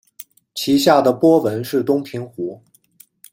[0.55, 2.59] 其下的波纹是东平湖。